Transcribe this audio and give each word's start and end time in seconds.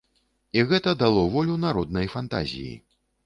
І 0.59 0.63
гэта 0.71 0.93
дало 1.01 1.25
волю 1.35 1.59
народнай 1.67 2.11
фантазіі. 2.17 2.73